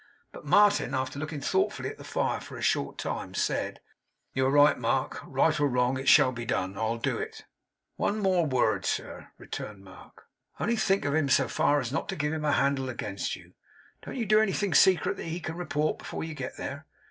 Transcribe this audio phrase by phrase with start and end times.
[0.31, 3.81] But Martin, after looking thoughtfully at the fire for a short time, said:
[4.33, 5.19] 'You are right, Mark.
[5.23, 6.75] Right or wrong, it shall be done.
[6.75, 7.45] I'll do it.'
[7.97, 10.25] 'One word more, sir,' returned Mark.
[10.59, 13.53] 'Only think of him so far as not to give him a handle against you.
[14.01, 16.87] Don't you do anything secret that he can report before you get there.